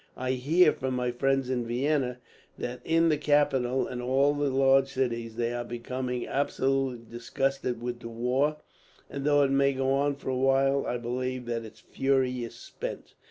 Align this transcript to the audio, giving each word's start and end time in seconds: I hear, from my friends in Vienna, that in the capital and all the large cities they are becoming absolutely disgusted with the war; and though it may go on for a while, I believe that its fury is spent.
I 0.17 0.31
hear, 0.31 0.73
from 0.73 0.95
my 0.95 1.11
friends 1.11 1.47
in 1.47 1.63
Vienna, 1.63 2.17
that 2.57 2.81
in 2.83 3.09
the 3.09 3.19
capital 3.19 3.85
and 3.85 4.01
all 4.01 4.33
the 4.33 4.49
large 4.49 4.87
cities 4.87 5.35
they 5.35 5.53
are 5.53 5.63
becoming 5.63 6.25
absolutely 6.25 7.05
disgusted 7.07 7.79
with 7.83 7.99
the 7.99 8.09
war; 8.09 8.57
and 9.11 9.25
though 9.25 9.43
it 9.43 9.51
may 9.51 9.73
go 9.73 9.91
on 9.91 10.15
for 10.15 10.31
a 10.31 10.35
while, 10.35 10.87
I 10.87 10.97
believe 10.97 11.45
that 11.45 11.65
its 11.65 11.81
fury 11.81 12.43
is 12.43 12.55
spent. 12.55 13.13